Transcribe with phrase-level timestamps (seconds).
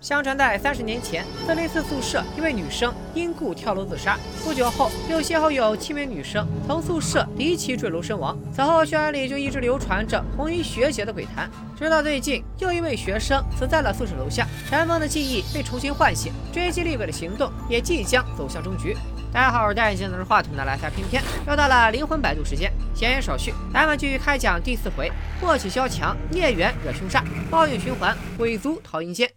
[0.00, 4.18] 相传在三十年前，四零四宿舍一位女生因故跳楼自杀。
[4.42, 8.34] 不久后，又先后有七名女生从宿舍离奇坠楼身亡。
[8.50, 11.50] 此后，校园里就一直流传着红衣学姐的鬼谈。
[11.78, 18.96] 直到最近，又一位学生死在了宿舍楼下，尘封的记忆被重新唤醒，追击厉鬼的行动也即将走向终局。
[19.30, 22.72] 大家好，我是戴眼镜拿着话筒的来财偏偏，又到了灵魂摆渡时间。
[22.94, 25.12] 闲言少叙，咱们继续开讲第四回：
[25.42, 29.30] 祸起萧墙，孽缘惹凶煞，报应循环，鬼族逃阴间。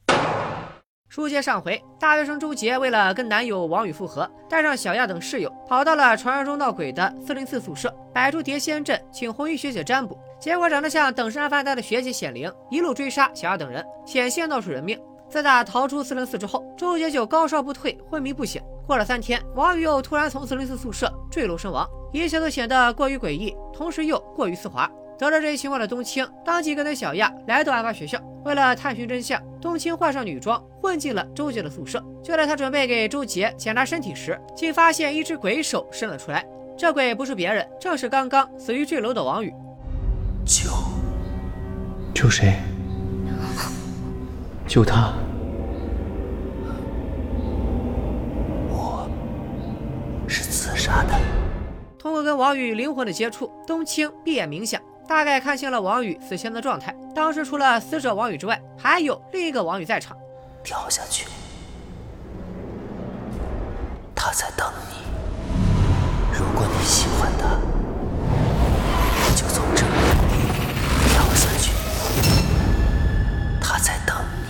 [1.14, 10.18] 书接上回，大学生周杰为了跟男友王宇复合，带上小亚等室友，跑到了传说中闹鬼的四零四宿舍，摆出碟仙阵，请红衣学姐占卜。
[10.40, 15.00] 结果长得像等身阿凡达的学姐显灵，一路追杀小亚等人，险些闹出人命。
[15.30, 18.60] 自打逃出四零四之后，周杰就高烧不退，昏迷不醒。
[18.88, 24.90] 过了三天，王宇又突然从四零四宿舍坠楼身亡，一切都显得过于诡异，同时又过于丝滑。
[25.18, 28.20] 得知这一情况的冬青，当即跟随小亚来到案发学校。
[28.44, 32.04] 为了探寻真相，冬青换上女装，混进了周杰的宿舍。
[32.22, 36.46] 就在他准备给周杰检查身体时，竟发现一只鬼手伸了出来。
[36.78, 39.54] 这鬼不是别人，正是刚刚死于坠楼的王宇。
[40.46, 40.70] 救？
[42.14, 42.56] 救谁？
[44.68, 45.14] 救他？
[48.70, 49.08] 我
[50.28, 51.14] 是自杀的。
[51.98, 54.82] 通过跟王宇灵魂的接触，冬青闭眼冥想。
[55.14, 56.92] 大概看清了王宇死前的状态。
[57.14, 60.18] 当时除了死者王宇之外，还有另一个王宇在场。
[60.64, 61.28] 跳下去，
[64.16, 64.96] 他在等你。
[66.36, 67.48] 如果你喜欢他，
[69.36, 69.92] 就从这里
[71.10, 71.72] 跳下去。
[73.62, 74.50] 他在等你。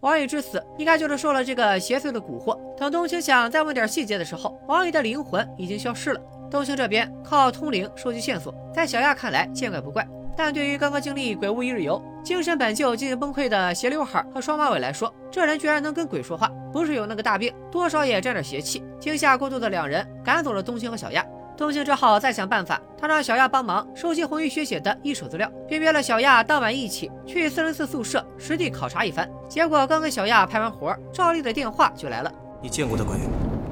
[0.00, 2.58] 王宇之死应该就是受了这个邪祟的蛊惑。
[2.76, 6.20] 等冬青想再问点细节的时候，王宇的灵魂已经消失了。
[6.50, 10.04] 冬青这边靠通灵收集线索，在小亚看来见怪不怪，
[10.36, 18.82] 但对于刚刚经历鬼屋一日游、精神本就接近崩溃的斜刘海和双马尾来说，这人居然能跟鬼说话，不是有那个大病，多少也沾点邪气。
[18.98, 21.24] 惊吓过度的两人赶走了冬青和小亚，
[21.56, 22.80] 冬青只好再想办法。
[22.98, 29.30] 他让小亚帮忙收集红衣学姐的一手资料，并约了小亚当晚一起去四零四宿舍实地考察一番。
[29.48, 32.32] 结果刚跟小亚拍完活，赵丽的电话就来了。
[32.60, 33.14] 你见过的鬼，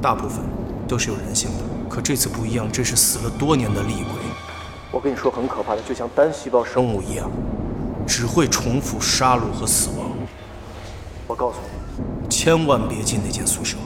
[0.00, 0.44] 大部分
[0.86, 1.67] 都是有人性的。
[1.88, 4.12] 可这次不一样，这是死了多年的厉鬼。
[4.90, 7.30] 我跟你说，很可怕的，就像单细胞生物一样，
[8.06, 10.10] 只会重复杀戮和死亡。
[11.26, 13.76] 我告诉你，千万别进那间宿舍。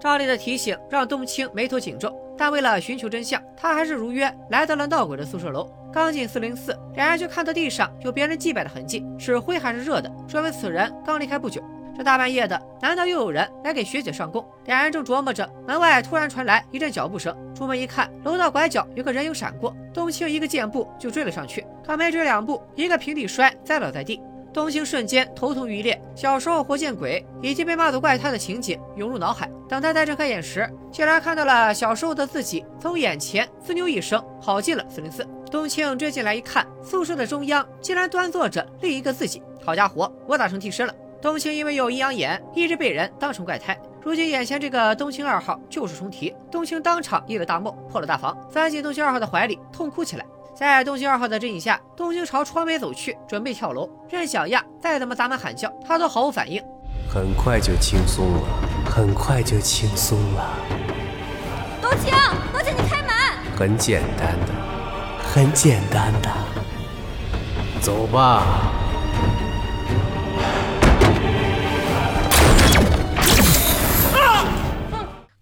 [0.00, 5.70] 赵丽的提醒让冬青眉头紧皱，但为了寻求真相，他还是如约来到了闹鬼的宿舍楼。
[5.92, 10.10] 刚进四零四，两人就看到地上有别人祭拜的痕迹，是灰还是热的？
[10.26, 11.62] 说明此人刚离开不久。
[11.96, 14.44] 这大半夜的，难道又有人来给学姐上供？
[14.64, 17.36] 两人正琢磨着，门外突然传来一阵脚步声。
[17.54, 24.20] 出门一看，楼道拐角有个人影闪过，冬青一个箭步就追了上去，可没追两步，一个平地摔，栽倒在地。
[24.52, 29.50] 冬青瞬间头痛欲裂，小时候活见鬼以及被骂作怪胎的情景涌入脑海。
[29.68, 35.26] 等他再睁开眼时，竟然看到了小时候的自己从眼前滋溜一声跑进了四零四。
[35.50, 39.42] 冬青追进来一看，宿舍的中央竟然端坐着另一个自己。
[39.64, 40.94] 好家伙，我咋成替身了？
[41.22, 43.78] 冬青因为有阴阳眼，一直被人当成怪胎。
[44.02, 50.26] 如今眼前这个冬青二号就是重提，冬青当场一了大梦，破了大防，钻进冬青二号的怀里痛哭起来。
[50.52, 53.88] 在冬青二号的指引下，冬青朝窗边走去，准备跳楼。
[54.10, 56.60] 任小亚再怎么砸门喊叫，他都毫无反应。
[57.08, 58.42] 很快就轻松了，
[58.84, 60.56] 很快就轻松了。
[61.80, 62.12] 冬青，
[62.52, 63.12] 冬青，你开门。
[63.56, 64.52] 很简单的，
[65.22, 66.28] 很简单的，
[67.80, 68.72] 走吧。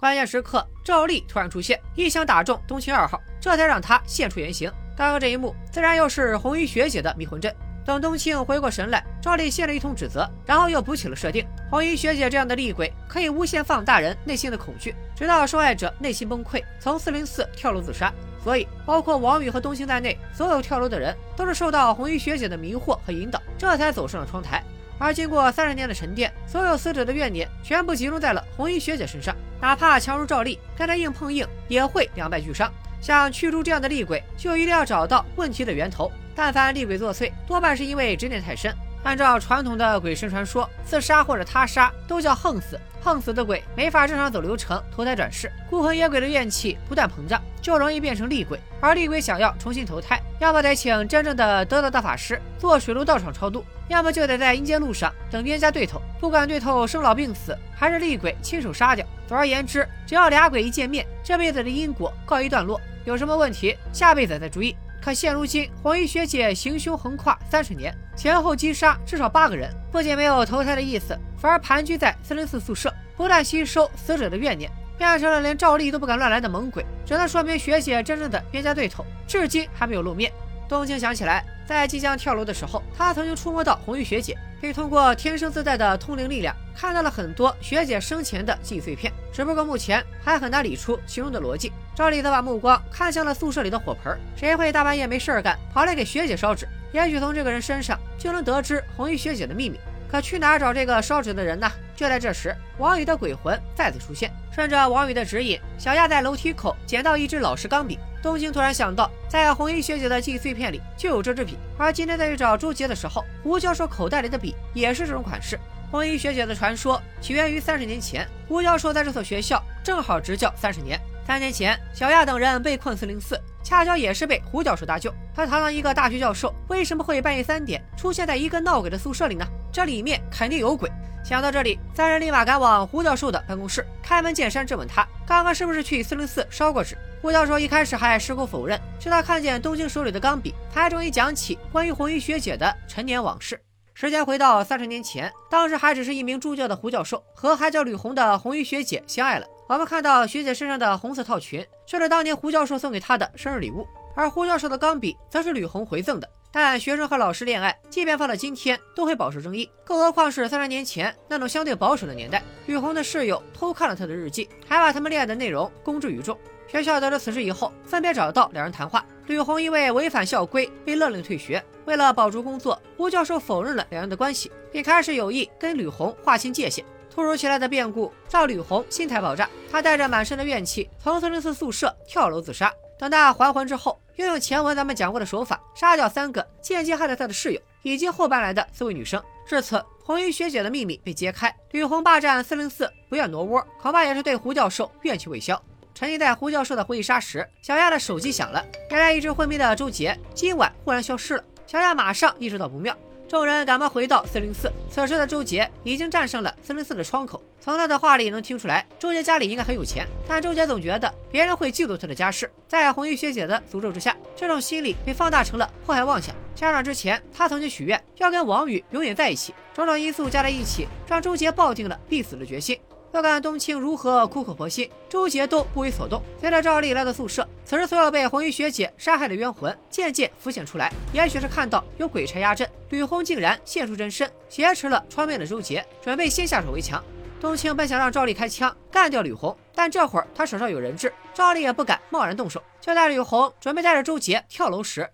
[0.01, 4.73] 关键时刻，赵丽突然出现，一枪打中冬青二号，这才让他现出原形。
[4.97, 7.55] 刚刚这一幕，自然又是红衣学姐的迷魂阵。
[7.85, 18.11] 等冬青回过神来，赵丽现了一通指责，然后又补起了设定：红衣学姐这样的厉鬼，可以无限放大人内心的恐惧，直到受害者内心崩溃，从四零四跳楼自杀。
[18.43, 24.65] 所以，包括王宇和冬青在内，所有跳楼的人都是受到红衣学姐的迷惑和引导，这才走上了窗台。
[25.01, 29.35] 而经过三十年的沉淀，所有死者的怨念全部集中在了红衣学姐身上。
[29.59, 32.71] 哪怕强如赵丽，跟她硬碰硬也会两败俱伤。
[33.01, 36.13] 像驱逐这样的厉鬼，就一定要找到问题的源头。
[36.35, 38.75] 但凡厉鬼作祟，多半是因为执念太深。
[39.03, 42.79] 按照传统的鬼神传说，自杀或者他杀都叫横死。
[43.03, 48.61] 横死的鬼没法正常走流程投胎转世，孤魂野鬼的怨气不断膨胀，就容易变成厉鬼。
[48.79, 55.99] 而厉鬼想要重新投胎，要么得请真正的得道大法师做水陆道场超度，要么就得在阴间路上等冤家对头。
[56.21, 59.07] 不管对头生老病死，还是厉鬼亲手杀掉。
[59.27, 62.79] 总而言之，只要俩鬼一见面，这辈子的因果告一段落。
[63.07, 64.77] 有什么问题，下辈子再注意。
[65.03, 76.85] 可现如今红衣学姐行凶横跨三十年，前后击杀至少八个人，不仅没有投胎的意思，反而盘踞在四零四宿舍，不断吸收死者的怨念，变成了连赵丽都不敢乱来的猛鬼。
[77.07, 80.31] 只能说明学姐真正的冤家对头，至今还没有露面。
[80.69, 89.13] 冬青想起来，在即将跳楼的时候，他曾经触摸到红衣学姐，并通过天生自带的通灵力量，看到了很多学姐生前的记忆碎片。
[89.33, 91.73] 只不过目前还很难理出其中的逻辑。
[92.01, 96.67] 赵丽则把目光看向了宿舍里的火盆，谁会大半夜没事儿干跑来给学姐烧纸？
[96.93, 99.79] 也许从这个人身上就能得知红衣学姐的秘密。
[100.11, 101.71] 可去哪儿找这个烧纸的人呢？
[101.95, 104.33] 就在这时，王宇的鬼魂再次出现。
[104.51, 107.99] 顺着王宇的指引，小亚在楼梯口捡到一支老式钢笔。
[108.23, 115.61] 东京突然想到，在红衣学姐的记忆碎片里就有这支笔，而今天再去找朱杰的时候，胡教授口袋里的笔也是这种款式。
[115.91, 120.99] 红衣学姐的传说起源于三十年前，胡教授在这所学校正好执教三十年。
[121.31, 125.15] 三年前，小亚等人被困四零四，恰巧也是被胡教授搭救。
[125.33, 129.47] 他堂堂一个大学教授，为什么会半夜三点出现在一个闹鬼的宿舍里呢？
[129.73, 130.91] 这里面肯定有鬼。
[131.25, 136.99] 想到这里，三人立马赶往胡教授的办公室，开门见山质问他：刚刚是不是去四零四烧过纸？
[137.23, 143.57] 胡教授一开始还矢口否认，直到看见东京手里的钢笔，才终于讲起关于红衣学姐的陈年往事。
[143.95, 149.47] 时间回到三十年前，当时还只是一名助教的胡教授和还叫吕红的红衣学姐相爱了。
[149.71, 153.87] 我们看到学姐身上的红色套裙，就是当年胡教授送给她的生日礼物，
[154.17, 156.29] 而胡教授的钢笔则是吕红回赠的。
[156.51, 162.43] 但学生和老师恋爱，即便放到今天都会饱受争议，更何况是三十年前那种相对保守的年代。
[162.67, 166.37] 吕红的室友偷看了她的日记，还把他们恋爱的内容公之于众。
[166.67, 169.07] 学校得知此事以后，分别找到两人谈话。
[169.27, 176.85] 吕红因为违反校规被勒令退学，为了保住工作，胡教授否认了两人的关系，并开始有意跟吕红划清界限。
[177.13, 182.73] 突如其来的变故让吕红心态爆炸，他带着满身的怨气从四零四宿舍跳楼自杀。
[182.99, 189.23] 等他还魂之后，又用前文咱们讲过的手法杀掉三个间接害了他的室友，以及后搬来的四位女生。
[189.47, 195.61] 至此，红衣学姐的秘密被揭开，吕红霸占四零四不愿挪窝，恐怕也是对胡教授怨气未消。
[195.95, 201.45] 沉浸在胡教授的回忆杀时，小亚的手机响了，原来一直昏迷的周杰今晚忽然消失了。
[201.67, 202.97] 小亚马上意识到不妙。
[203.31, 207.41] 众人赶忙回到四零四，此时的周杰已经战胜了四零四的窗口。
[207.61, 212.51] 从他的话里能听出来，周杰家里应该很有钱，但周杰总觉得别人会嫉妒他的家世。
[212.67, 216.35] 在红衣学姐的诅咒之下，这种心理被放大成了迫害妄想。
[216.57, 222.77] 加上之前他曾经许愿要跟王宇永远在一起，种种因素加在一起，让周杰抱定了必死的决心。
[223.13, 226.21] 不管冬青如何苦口婆心，周杰都不为所动。
[226.41, 230.93] 随着赵丽来到宿舍，此时所有被红衣学姐杀害的冤魂渐渐浮现出来。
[231.13, 237.01] 也许是看到有鬼差压阵，吕红竟然现出真身，挟持了窗边的周杰，准备先下手为强。
[237.41, 242.61] 冬青本想让赵丽开枪干掉吕红，但这会儿他手上有人质，赵丽也不敢贸然动手。
[242.81, 245.09] 就在吕红准备带着周杰跳楼时，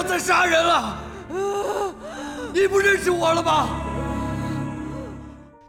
[0.00, 0.98] 要再杀人了！
[2.54, 3.68] 你不认识我了吧？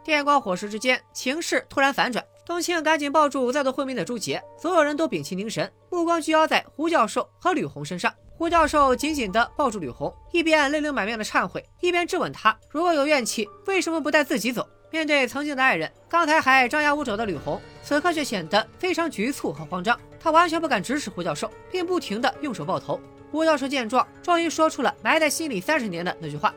[0.02, 2.24] 电光火石之间，情势突然反转。
[2.46, 8.10] 冬青赶紧抱住再度昏迷的朱杰，所有人都屏气凝神，目光聚焦在胡教授和吕红身上。
[8.34, 14.66] 胡教授紧紧地抱住吕红，一边泪流满面的忏悔，一边质问他：如果有怨气，为什么不带自己走？
[14.90, 19.98] 面对曾经的爱人，刚才还张牙舞爪的吕红，此刻却显得非常局促和慌张。
[20.18, 22.98] 他完全不敢直视胡教授，并不停地用手抱头。
[23.32, 26.52] 胡教授见状，终于说出了埋在心里三十年的那句话：“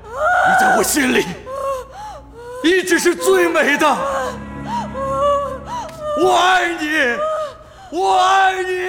[0.00, 1.24] 你在我心里
[2.62, 3.86] 一直是最美的，
[6.22, 6.88] 我爱你，
[7.90, 8.80] 我爱你。”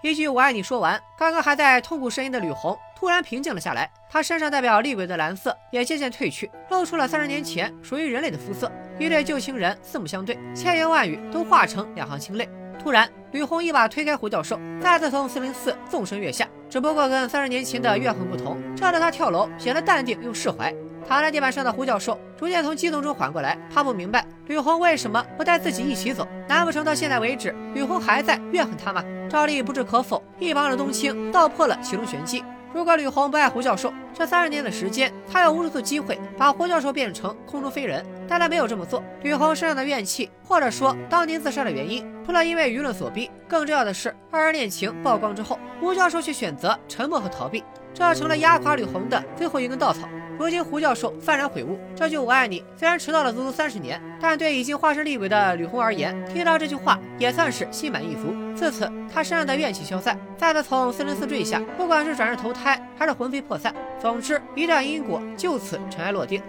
[0.00, 3.90] 一句“我爱你”说完，刚刚还在痛苦呻吟的吕红突然平静了下来。
[4.08, 8.72] 她身上代表厉鬼的蓝色也渐渐褪去，露出了三十年前属于人类的肤色。
[8.98, 12.48] 一对旧情人四目相对，千言万语都化成两行清泪。
[12.82, 16.48] 突然，吕红一把推开胡教授，再次从四零四纵身跃下。
[16.70, 20.74] 只不过跟三十年前的怨恨不同，这让他跳楼显得淡定又释怀。
[21.06, 26.26] 躺在地板上的胡教授逐渐从激动中缓过来，他不明白吕红为什么不带自己一起走？
[26.46, 29.02] 难不成到现在为止，吕红还在怨恨他吗？
[29.30, 32.44] 赵丽不置可否，一旁的冬青道破了其中玄机。
[32.78, 39.02] 如果吕红不爱胡教授，这三十年的时间，他有无数次机会把胡教授变成空中飞人，但他没有这么做。
[39.24, 47.64] 吕红身上的怨气，或者说当年自杀的原因，除了因为舆论所逼，更重要的是二人恋情曝光之后，胡教授却选择沉默和逃避，
[47.98, 50.08] 这成了压垮吕红的最后一根稻草。
[50.38, 58.32] 如今胡教授幡然悔悟，这句“我爱你”虽然迟到了足足三十年，但对已经化身厉鬼的吕红而言，听到这句话也算是心满意足。
[58.54, 66.40] 自此，他身上的怨气消散，再次从四零四坠下，不管是转世投胎还是魂飞魄散，总之一段因果就此尘埃落定。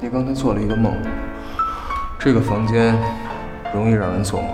[0.00, 0.94] 你刚才做了一个梦，
[2.18, 2.98] 这个房间
[3.74, 4.50] 容易让人做梦。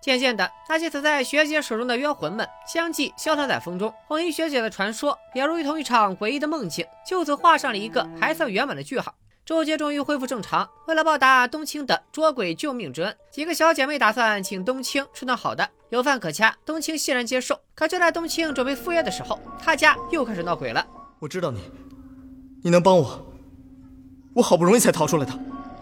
[0.00, 3.92] 渐渐的，那些死在学姐手中的冤魂们相继消散在风中。
[4.06, 9.14] 红衣学姐的传说也如同一场诡异的梦境，就此画上了一个还算圆满的句号。
[9.44, 10.68] 周杰终于恢复正常。
[10.86, 16.56] 为了报答冬青的捉鬼救命之恩，几个小姐妹打算请冬青吃顿好的，有饭可掐。
[16.64, 17.58] 冬青欣然接受。
[17.74, 20.86] 可就在冬青准备赴约的时候，他家又开始闹鬼了。
[21.18, 21.60] 我知道你，
[22.62, 23.26] 你能帮我，
[24.34, 25.32] 我好不容易才逃出来的。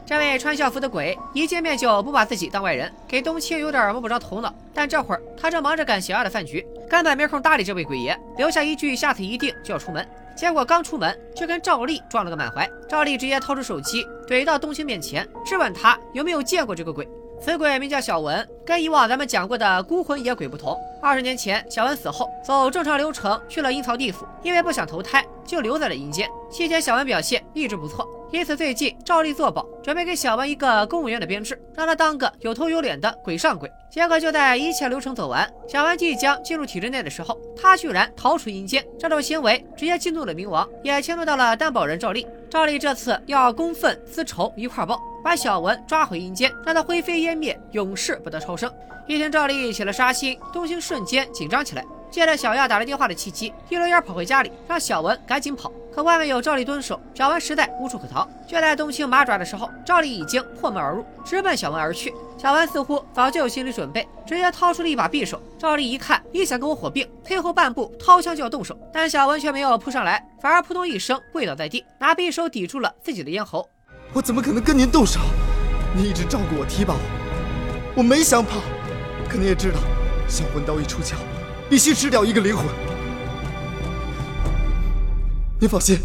[0.08, 4.50] 这位穿校服的鬼一见面就不把自己当外人，给冬青有点摸不着头脑。
[4.72, 10.08] 但这会儿他正忙着赶小亚的饭局，根本没空搭理这位鬼爷，留下一句下次一定就要出门。
[10.34, 17.06] 结果刚出门就跟赵丽撞了个满怀，赵丽直接掏出手机怼到冬青面前，质问他有没有见过这个鬼。
[17.38, 20.74] 此鬼名叫小文，跟以往咱们讲过的孤魂野鬼不同。
[21.02, 26.26] 二十年前，小文死后，走正常流程去了阴曹地府，因为不想投胎，就留在了阴间。
[26.50, 33.70] 期间，小文表现一直不错，因此最近照例作保，准备给小文一个公务员的编制，让他当个有头有脸的鬼上鬼。
[33.90, 38.84] 结果就在一切流程走完，小文即将进入体制内的时候，他居然逃出阴间。
[38.98, 42.26] 这种行为直接激怒了冥王，也牵怒到了担保人赵丽。
[42.50, 45.00] 赵丽这次要公愤私仇一块报。
[45.24, 48.72] 把小文抓回阴间，让他灰飞烟灭，永世不得超生。
[49.06, 51.84] 一听赵丽起了杀心，东兴瞬间紧张起来。
[52.10, 55.72] 借着小亚打来电话的契机，一溜烟跑回家里，让小文赶紧跑。
[55.94, 58.28] 可外面有赵丽蹲守，小文实在无处可逃。
[58.46, 62.14] 就在东兴麻爪的时候，赵丽已经破门而入，直奔小文而去。
[62.36, 65.42] 小文似乎早就有心理准备，直接掏出了一把匕首。
[65.58, 73.68] 赵丽一看，你想跟我火并，退后半步，掏枪就要动手，但小文却没有扑上来，反而扑通一声跪倒在地，拿匕首抵住了自己的咽喉。
[74.12, 75.18] 我怎么可能跟您动手？
[75.96, 77.00] 您一直照顾我、提拔我，
[77.96, 78.60] 我没想跑。
[79.28, 79.80] 可您也知道，
[80.28, 81.16] 小魂刀一出鞘，
[81.68, 82.64] 必须吃掉一个灵魂。
[85.60, 85.98] 您放心，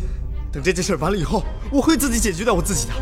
[0.52, 2.94] 等这件事完了以后，我会自己解决掉我自己的。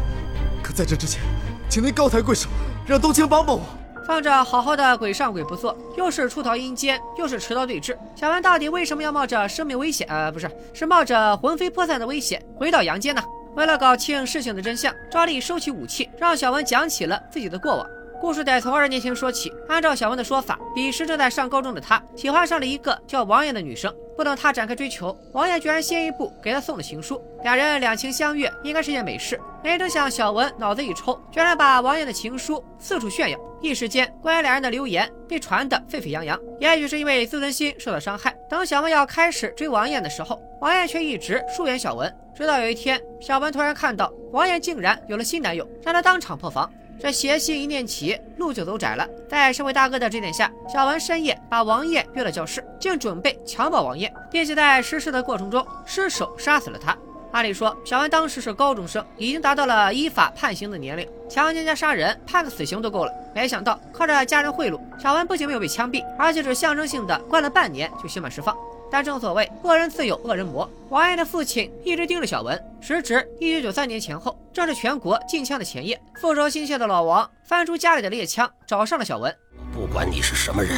[0.62, 1.22] 可在这之前，
[1.70, 2.50] 请您高抬贵手，
[2.86, 3.64] 让冬青帮帮我。
[4.06, 10.06] 放着好好的鬼上鬼不做，又是出逃阴间，又是持刀对峙，小文到底为什么要冒着生命危险？
[10.10, 13.24] 呃，不是，是冒着魂飞魄散的危险回到阳间呢？
[13.56, 17.88] 为了搞清事情的真相，赵丽收起武器，让小文讲起了自己的过往。
[18.22, 19.52] 故事得从二十年前说起。
[19.68, 23.92] 按照小文的说法，彼时正在上高中的他喜欢上了一个叫王艳的女生。
[24.16, 27.20] 不等他展开追求，王艳居然先一步给他送了情书。
[27.42, 29.42] 两人两情相悦，应该是件美事。
[29.64, 33.40] 没成想，小文脑子一抽，居然把王艳的情书四处炫耀。
[33.60, 36.40] 一时间，关于两人的流言被传得沸沸扬扬。
[36.60, 42.16] 也许是因为自尊心受到伤害，等小文要开始追王艳的时候，王艳却一直疏远小文。
[42.36, 46.72] 直到有一天，小文突然看到王艳竟然有了新男友，让他当场破防。
[47.02, 49.08] 这邪心一念起，路就走窄了。
[49.28, 56.96] 在社会大哥的指点下，小文深夜把王艳约了教室，竟准备强暴王艳，并且在实施的过程中失手杀死了她。
[57.32, 63.12] 按理说，小文当时是高中生，已经达到了依法判刑的年龄，强奸加杀人，判个死刑都够了。
[63.34, 68.56] 没想到靠着家人贿赂，小文不仅没有被枪毙，而且只象征性的关了半年就刑满释放。
[68.92, 72.62] 但正所谓恶人自有恶人磨，王爷的父亲一直盯着小文。
[72.82, 75.98] 时值一九九三年前后，正是全国禁枪的前夜。
[76.20, 79.34] 复仇心切的老王翻出家里的猎枪，找上了小文。
[79.74, 80.78] 不管你是什么人，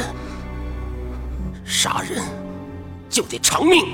[1.64, 2.22] 杀人
[3.10, 3.84] 就得偿命。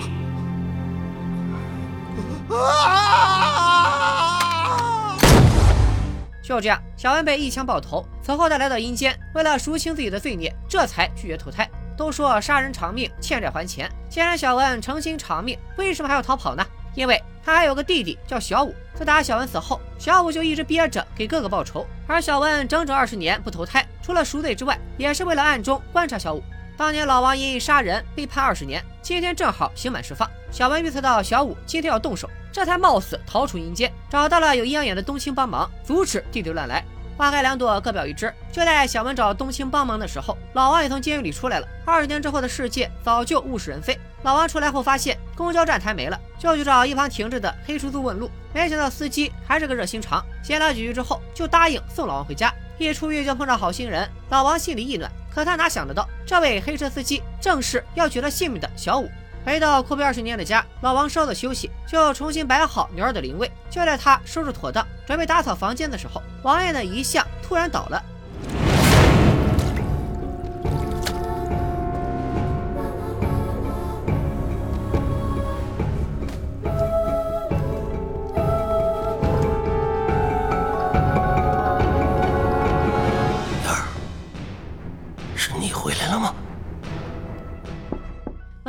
[6.43, 8.05] 就这样，小文被一枪爆头。
[8.23, 11.67] 此后，他来到阴间，为了赎清自己的罪孽，这才拒绝投胎。
[12.01, 13.87] 都说杀人偿命，欠债还钱。
[14.09, 16.67] 既然小文诚心偿命，为什么还要逃跑呢？
[16.95, 18.75] 因为他还有个弟弟叫小武。
[18.95, 21.87] 自打小文死后，小武就一直憋着给哥哥报仇。
[22.07, 26.43] 而小文整整二十年不投胎，除了赎罪之外，也是为了暗中观察小武。
[26.75, 30.27] 当年老王因杀人被判二十年，今天正好刑满释放。
[30.51, 36.83] 小文预测到小武今天要动手，这才冒死逃出阴间，找到了有阴阳眼的冬青帮忙，阻止弟弟乱来。
[37.21, 38.33] 花开两朵，各表一枝。
[38.51, 41.69] 就在小文找冬青帮忙的时候，老王也从监狱里出来了。
[41.85, 43.95] 二十年之后的世界早就物是人非。
[44.23, 48.31] 老王出来后发现公交站台没了，就去找一旁停着的黑出租问路。
[48.55, 52.51] 没想到司机还是个热心肠，闲聊几句之后就答应送老王回家。
[52.79, 55.13] 一出狱就碰上好心人，老王心里一暖。
[55.31, 59.11] 可他哪想得到，这位黑车司机正是要取他性命的小五。
[59.45, 63.51] 回到阔别二十年的家，老王稍作休息，就重新摆好女儿的灵位。
[63.71, 68.03] 就在他收拾妥当，准备打扫房间的时候，王爷的遗像突然倒了。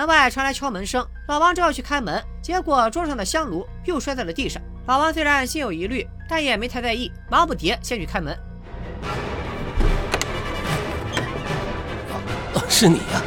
[0.02, 4.60] 门外传来敲门声，老王正要去开门，结果桌上的香炉又摔在了地上。
[4.88, 8.36] 老王虽然心有疑虑，但也没太在意，忙不迭先去开门。
[12.68, 13.22] 是你呀！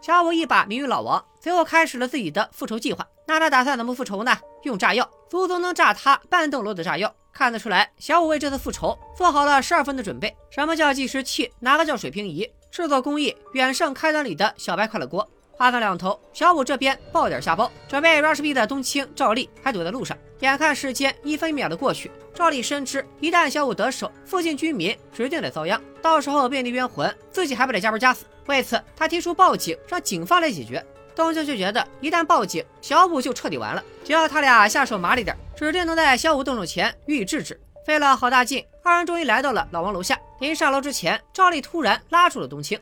[0.00, 3.06] 小五一把迷晕老王，随后开始了自己的复仇计划。
[3.26, 4.34] 那他打算怎么复仇呢？
[4.62, 7.14] 用炸药，足足能炸塌半栋楼的炸药。
[7.30, 10.34] 看得出来，小五为这次复仇做好了十二分的准备。
[10.48, 11.52] 什么叫计时器？
[11.60, 12.50] 哪个叫水平仪？
[12.76, 15.26] 制作工艺远胜开端里的小白快乐锅。
[15.50, 20.14] 话分两头，小五这边爆点下包，准备 rush B 的冬青、赵丽还堵在路上。
[20.40, 28.26] 眼看时间一分一秒的过去，赵丽深知一旦小五得手，附近居民指定得遭殃，到时候遍地冤魂，自己还不得加班加死？
[28.44, 30.84] 为此，他提出报警，让警方来解决。
[31.14, 33.82] 冬青就觉得一旦报警，小五就彻底完了。
[34.04, 37.58] 只要他俩下手麻利点，指定能在小五动手前予以制止。
[37.86, 40.16] 费了好大劲，二人终于来到了老王楼下。
[40.38, 42.78] 临上楼之前，赵丽突然拉住了冬青：“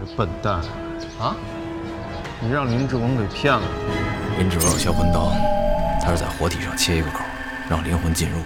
[0.00, 0.54] 这笨蛋
[1.20, 1.36] 啊！”
[2.40, 3.62] 你让林志文给骗了。
[4.38, 5.32] 林志文有销魂刀，
[6.00, 7.18] 他是在活体上切一个口，
[7.68, 8.38] 让灵魂进入。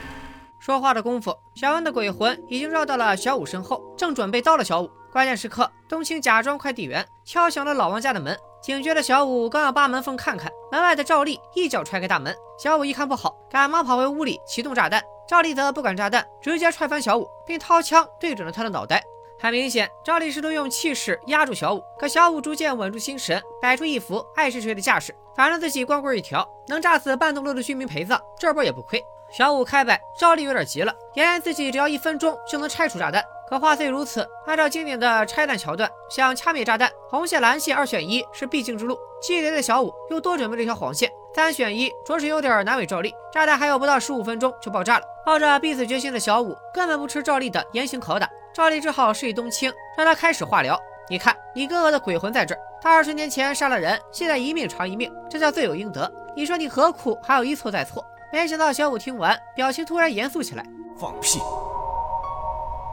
[0.59, 4.91] 说话的功夫，小恩的鬼魂已经绕到了小五身后，正准备刀了小五。
[5.13, 8.37] 关键时刻，冬青假装快递员敲响了老王家的门。
[8.61, 12.35] 警觉的小五刚要扒门缝看看，门外的赵丽一脚踹开大门。
[12.59, 15.01] 小五一看不好，赶忙跑回屋里启动炸弹。
[15.31, 19.01] 赵立德不敢炸弹，直接踹翻小五，并掏枪对准了他的脑袋。
[19.39, 25.15] 很明显，赵立试图用气势压住小五，可小五逐渐稳住心神，摆出一副爱谁谁的架势。
[25.37, 29.01] 反正自己光棍一条，能炸死半栋楼的居民陪葬，这波也不亏。
[29.33, 33.23] 小五开摆，赵丽有点急了，眼见自己只要一分钟就能拆除炸弹。
[33.49, 38.99] 可话虽如此，按照经典的拆弹桥段，想掐灭炸弹，红线蓝线二选一是必经之路。
[39.23, 43.15] 气馁的小五又多准备了一条黄线，三选一着实有点难为赵丽。
[43.33, 48.29] 炸弹还有不到十五分钟就爆炸了，抱着必死决心的小五根本不吃赵丽的严刑拷打。
[48.53, 50.81] 赵丽只好示意冬青，让他开始化疗。
[51.09, 56.11] 你看，你哥哥的鬼魂在这儿，他二十年前杀了人，现在一命偿一命，这叫罪有应得。
[56.37, 58.05] 你说你何苦还要一错再错？
[58.33, 60.65] 没想到小五听完，表情突然严肃起来。
[60.97, 61.41] 放屁！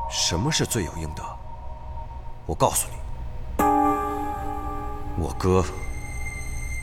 [0.09, 1.21] 什么是罪有应得？
[2.45, 3.63] 我告诉你，
[5.21, 5.63] 我哥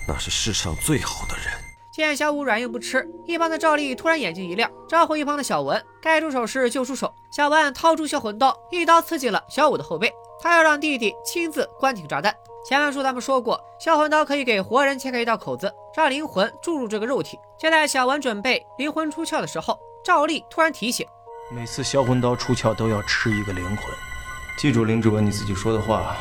[0.07, 1.47] 那是世上最好的人。
[1.93, 7.13] 见小五软硬不吃，一旁的赵丽突然眼睛一亮，招呼一旁的小文，该出手时就出手。
[7.33, 12.35] 小文掏出销魂刀，一刀刺进了小五的后背，他要让弟弟亲自关停炸弹。
[12.67, 17.39] 前文书咱们说过，销魂刀可以给活人切开一道口子，让灵魂注入这个肉体。
[17.59, 21.07] 就在小文准备灵魂出窍的时候，赵丽突然提醒：
[21.55, 23.77] 每次销魂刀出窍都要吃一个灵魂，
[24.57, 26.17] 记住林志文你自己说的话，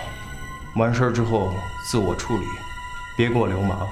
[0.76, 1.50] 完事儿之后
[1.90, 2.46] 自我处理，
[3.16, 3.88] 别给我留麻烦。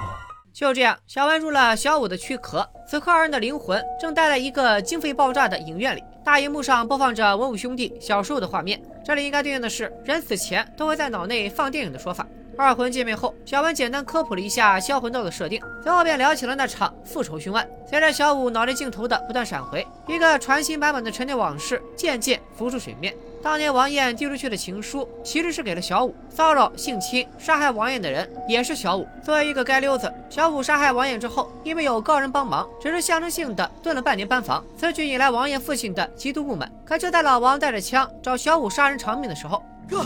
[0.52, 2.68] 就这样，小文入了小五的躯壳。
[2.86, 8.78] 此刻，二人的灵魂正待在一个经费爆炸的影院里，大荧幕上播放着文武兄弟小时候的画面。
[9.02, 12.26] 这里应该对应的是人死前都会在脑内放电影的说法。
[12.58, 14.40] 二魂见面后，小文简单科普了。
[14.42, 16.54] 一下销魂刀的设定，随后便聊起了。
[16.54, 17.66] 那场复仇凶案。
[17.88, 23.14] 随着小五脑内镜头的不断闪回，一个全新版本的陈年往事渐渐浮出水面。
[23.42, 25.80] 当年王艳丢出去的情书，其实是给了。
[25.80, 26.14] 小五。
[26.28, 29.06] 骚扰、性侵、杀害王艳的人也是小五。
[29.22, 34.02] 作为一个街溜子，小五杀害王艳之后，因为有高人帮忙，只是象征性的蹲了。
[34.02, 34.64] 半年班房。
[34.76, 36.70] 此举引来王艳父亲的极度不满。
[36.84, 40.04] 可就在老王带着枪找小五杀人偿命的时候，哥，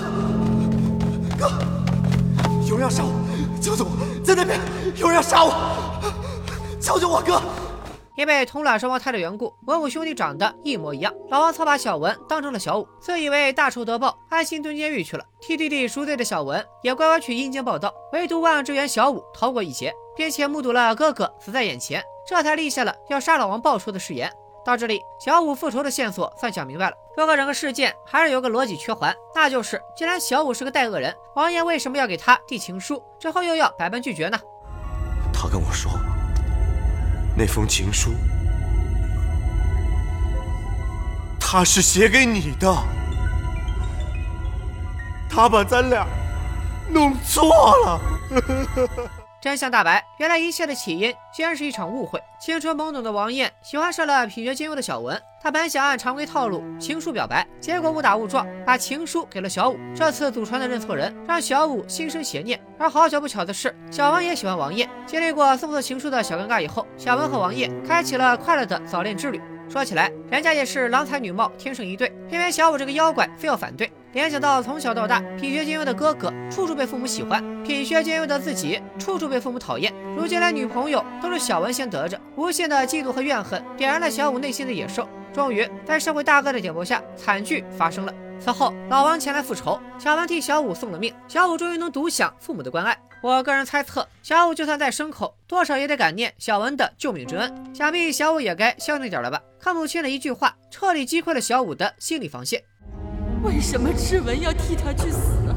[1.38, 1.50] 哥，
[2.66, 3.12] 有人要杀我！
[3.62, 3.90] 救救我！
[4.24, 4.58] 在那边
[4.96, 5.52] 有人要杀我！
[6.80, 7.40] 救救我哥！
[8.16, 11.14] 因为同卵双胞胎的缘故，文武兄弟长得一模一样。
[11.30, 15.24] 老王操把小文当成了小五，自以为大仇得报，安心蹲监狱去了。
[15.40, 24.28] 替弟弟赎罪的小文也乖乖去阴间报道，唯独万恶之源小五逃过一劫，并且目睹了哥哥死在眼前，这才立下了要杀老王报仇的誓言。
[24.66, 26.96] 到这里，小五复仇的线索算想明白了。
[27.14, 34.36] 不过整个事件还是有个逻辑缺环，那就是既然小五是个带恶人，王爷为什么要给他递情书，之后又要百般拒绝呢？
[35.32, 35.92] 他跟我说。
[37.38, 38.10] 那封情书，
[41.38, 42.74] 他是写给你的。
[45.30, 46.06] 他把咱俩
[46.88, 47.44] 弄错
[47.84, 48.00] 了。
[49.46, 52.20] 真相大白，原来一切的起因竟然是一场误会。
[52.40, 59.78] 青春懵懂的王艳喜欢上了品学兼优的小文，她本想按常规套路情书表白，结果误打误撞把情书给了小五。
[59.94, 62.60] 这次祖传的认错人，让小五心生邪念。
[62.76, 64.90] 而好巧不巧的是，小文也喜欢王艳。
[65.06, 69.40] 经历过送错情书的小尴尬以后，小文和王艳开启了快乐的早恋之旅。
[69.68, 73.90] 说起来，人家也是郎才女貌，天生一对，偏偏小五这个妖怪非要反对。
[74.12, 85.06] 联想到从小到大品学兼优的哥哥处处被父母喜欢，品学兼优的自己处处被父母讨厌，如今连女朋友都是小文先得着，无限的嫉妒和怨恨点燃了小五内心的野兽。
[85.34, 88.14] 终于，在社会大哥的点拨下，惨剧发生了。
[88.38, 92.96] 此后，老王前来复仇，小文替小五送了命，小五终于能独享父母的关爱。
[93.22, 97.74] 我个人猜测，小五就算在牲口，多少也得感念小文的救命之恩。
[97.74, 99.40] 想必小五也该孝顺点了吧？
[99.58, 102.62] 看母亲的一句话，彻底击溃了小五的心理防线。
[103.42, 105.54] 为什么志文要替他去死呢？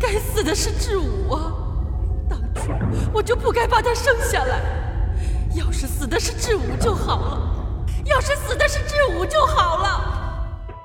[0.00, 1.52] 该死的是志武啊！
[2.28, 2.72] 当初
[3.12, 4.60] 我就不该把他生下来。
[5.54, 10.17] 要是死的是志武就好了，要是死的是志武就好了。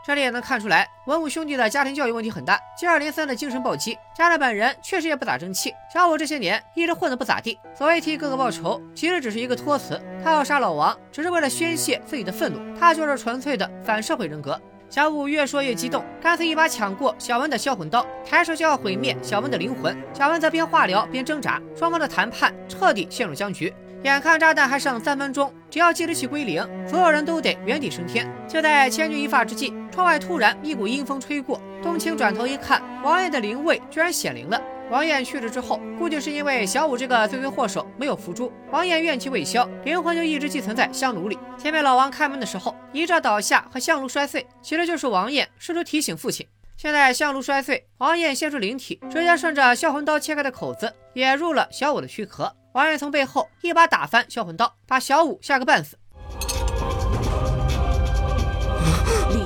[0.06, 5.74] 这里也能看出来，文武兄弟的家庭教育问题很大，接二连三的精神暴击，家长本人确实也不咋争气。
[5.94, 9.98] 小五这些年一直混得不咋地，所谓替哥哥报仇，其实只是一个托词。
[10.22, 14.60] 他要杀老王，只是为了宣泄自己的愤怒，他就是纯粹的反社会人格。
[14.90, 19.98] 小五越说越激动，干脆一把抢过小文的销魂刀，抬手就要毁灭小文的灵魂。
[20.14, 23.74] 小文则边化疗边挣扎，双方的谈判彻底陷入僵局。
[24.04, 28.30] 眼看炸弹还剩三分钟，只要计时器归零，所有人都得原地升天。
[28.50, 34.60] 就在千钧一发之际，窗外突然一股阴风吹过，冬青转头一看，王爷的灵位居然显灵了。
[34.90, 41.38] 王爷去世之后，估计是因为小五这个罪魁祸首没有伏诛，王爷怨气未消，灵魂就一直寄存在香炉里。
[41.60, 46.44] 前面老王开门的时候，一照倒下和香炉摔碎，其实就是王爷试图提醒父亲。
[46.76, 52.52] 现在香炉摔碎，王爷现出灵体，直接顺着销魂刀切开的口子，也入了小五的躯壳。
[52.74, 55.96] 王爷从背后一把打翻销魂刀，把小五吓个半死。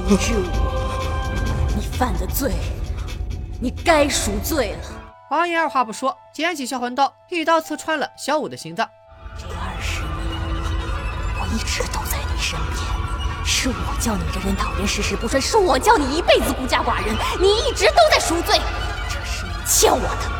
[0.08, 0.43] 林志武，
[1.76, 2.54] 你犯的罪，
[3.60, 4.80] 你该赎罪了。
[5.30, 8.89] 王爷二话不说，捡起销魂刀，一刀刺穿了小五的心脏。
[9.38, 10.10] 这二十年，
[11.41, 18.62] 我一直都在你身边，是我叫你人人讨厌，事事不顺，是我叫你一辈子孤家寡人，你一直都在赎罪，
[19.10, 20.32] 这是你欠我的。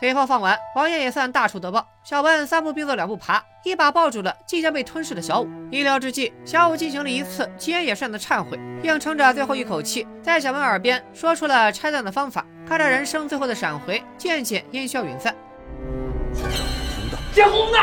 [0.00, 1.86] 嘴炮放完，王爷也算大仇得报。
[2.08, 5.48] 小文三步并作两步爬，一把抱住了即将被吞噬的小五。
[5.72, 12.46] 医疗之际，小五进行了一次吉言也善的忏悔，硬撑着最后一口气，在小文耳边说出了拆弹的方法。
[12.64, 15.34] 看着人生最后的闪回，渐渐烟消云散。
[17.34, 17.78] 接红的。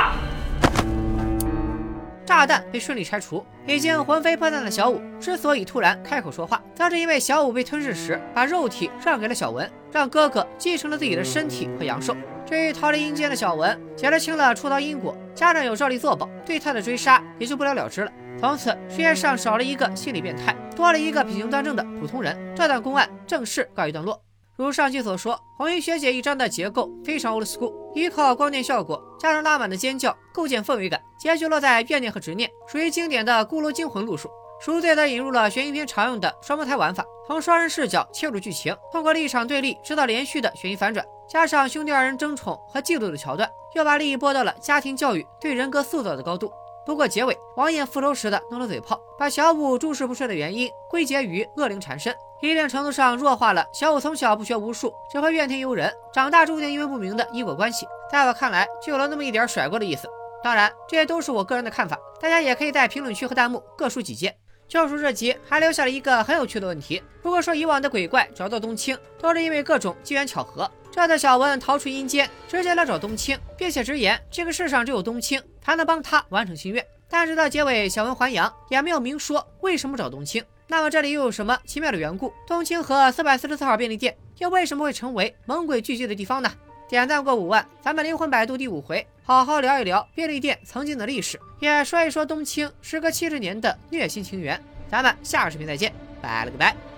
[2.25, 12.15] 炸弹被顺利拆除，已经魂飞魄散的小五之所以突然开口说话，则是因为小五被吞噬时把肉体让给了小文，让哥哥继承了自己的身体和阳寿。
[12.45, 18.11] 至于逃离阴间的小文，解释清了出逃因果，家长有照例作保，对他的追杀也就不了了之了。
[18.39, 22.37] 从此世界上少了一个心理变态，多了一个品行端正的普通人。
[22.55, 24.21] 这段公案正式告一段落。
[24.55, 31.01] 如上期所说，红衣学姐一章的结构非常 old school，依靠光电效果加上拉满的尖叫，构建氛围感。
[31.19, 34.29] 结局落在怨念和执念，属于经典的骷髅惊魂路数。
[34.59, 46.51] 赎罪则引入了悬疑片常用的双胞胎玩法，从双人视角切入剧情，通过立场对立制造连续的悬疑反转，加上兄弟二人争宠和嫉妒的桥段，又把利益拨到了家庭教育对人格塑造的高度。
[46.85, 57.87] 不过结尾，王爷复仇时的弄了嘴炮，把小五诸事不顺的原因归结于恶灵缠身，一定程度上弱化了小五从小不学无术，只会怨天尤人，长大注定因为不明的因果关系。
[58.11, 60.09] 在我看来，就有了那么一点甩锅的意思。
[60.43, 64.35] 当然，这些都是我个人的看法，大家也可以在评论区和弹幕各抒己见。
[64.73, 75.39] 救赎这集还留下了一个很有趣的问题：如果说以往的鬼怪找到冬青都是因为各种机缘巧合，这次小文逃出阴间，直接来找冬青，并且直言这个世上只有冬青。
[75.61, 80.43] 才能帮他完成心愿，但是到结尾小文还阳也没有明说为什么找冬青。
[80.67, 82.33] 那么这里又有什么奇妙的缘故？
[82.47, 86.51] 冬青和四百四十四号便利店又为什么会成为猛鬼聚集的地方呢？
[86.89, 94.61] 点赞过五万，咱们灵魂百度第五回，好好聊一聊便利店曾经的历史，也说一说冬青时隔七十年的虐心情缘。
[94.89, 96.92] 咱们下个视频再见，拜了个拜。